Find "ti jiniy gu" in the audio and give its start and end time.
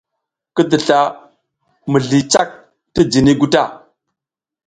2.93-3.47